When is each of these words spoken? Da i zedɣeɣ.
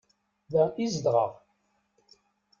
Da 0.51 0.63
i 0.83 0.85
zedɣeɣ. 0.93 1.33